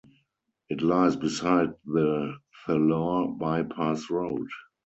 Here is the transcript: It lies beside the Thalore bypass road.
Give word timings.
It 0.67 0.81
lies 0.81 1.15
beside 1.15 1.75
the 1.85 2.35
Thalore 2.65 3.37
bypass 3.37 4.09
road. 4.09 4.47